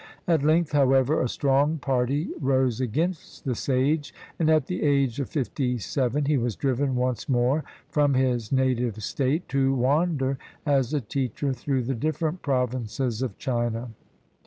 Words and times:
At 0.27 0.41
length, 0.41 0.71
however, 0.71 1.21
a 1.21 1.29
strong 1.29 1.77
party 1.77 2.29
rose 2.39 2.81
against 2.81 3.45
the 3.45 3.53
sage; 3.53 4.15
and 4.39 4.49
at 4.49 4.65
the 4.65 4.81
age 4.81 5.19
of 5.19 5.29
fifty 5.29 5.77
seven, 5.77 6.25
he 6.25 6.39
was 6.39 6.55
driven 6.55 6.95
once 6.95 7.29
more 7.29 7.63
from 7.87 8.15
his 8.15 8.51
native 8.51 9.03
state 9.03 9.47
to 9.49 9.75
wander 9.75 10.39
as 10.65 10.91
a 10.95 11.01
teacher 11.01 11.53
through 11.53 11.83
the 11.83 11.93
different 11.93 12.41
provinces 12.41 13.21
of 13.21 13.37
China. 13.37 13.91